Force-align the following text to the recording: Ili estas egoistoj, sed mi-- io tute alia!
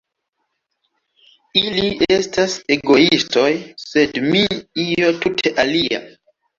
Ili 1.61 1.85
estas 2.17 2.57
egoistoj, 2.79 3.47
sed 3.87 4.21
mi-- 4.33 4.45
io 4.91 5.17
tute 5.25 5.59
alia! 5.69 6.07